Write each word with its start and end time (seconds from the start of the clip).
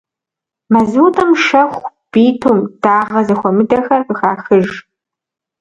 Мазутӏым 0.71 1.31
шэху, 1.45 1.85
битум, 2.11 2.59
дагъэ 2.81 3.21
зэхуэмыдэхэр 3.27 4.01
къыхахыж. 4.07 4.67